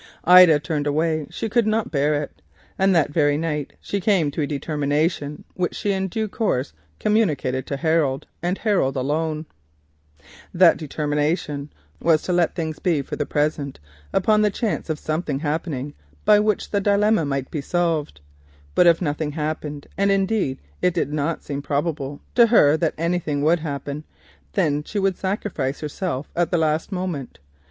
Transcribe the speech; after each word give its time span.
She 0.27 0.59
turned 0.63 0.87
away; 0.87 1.27
she 1.29 1.47
could 1.47 1.67
not 1.67 1.91
bear 1.91 2.23
it, 2.23 2.41
and 2.79 2.95
that 2.95 3.11
very 3.13 3.37
night 3.37 3.73
she 3.79 4.01
came 4.01 4.31
to 4.31 4.41
a 4.41 4.47
determination, 4.47 5.43
which 5.53 5.85
in 5.85 6.07
due 6.07 6.27
course 6.27 6.73
was 6.73 6.79
communicated 6.99 7.67
to 7.67 7.77
Harold, 7.77 8.25
and 8.41 8.57
him 8.57 8.79
alone. 8.79 9.45
That 10.55 10.77
determination 10.77 11.71
was 12.01 12.23
to 12.23 12.33
let 12.33 12.55
things 12.55 12.79
be 12.79 13.03
for 13.03 13.15
the 13.15 13.27
present, 13.27 13.79
upon 14.11 14.41
the 14.41 14.49
chance 14.49 14.89
of 14.89 14.97
something 14.97 15.41
happening 15.41 15.93
by 16.25 16.37
means 16.37 16.39
of 16.39 16.45
which 16.45 16.69
the 16.71 16.81
dilemma 16.81 17.23
might 17.23 17.51
be 17.51 17.61
solved. 17.61 18.21
But 18.73 18.87
if 18.87 19.03
nothing 19.03 19.33
happened—and 19.33 20.11
indeed 20.11 20.57
it 20.81 20.95
did 20.95 21.13
not 21.13 21.43
seem 21.43 21.61
probable 21.61 22.21
to 22.33 22.47
her 22.47 22.75
that 22.75 22.95
anything 22.97 23.43
would 23.43 23.59
happen—then 23.59 24.83
she 24.83 24.97
would 24.97 25.15
sacrifice 25.19 25.81
herself 25.81 26.31
at 26.35 26.49
the 26.49 26.57
last 26.57 26.91
moment. 26.91 27.37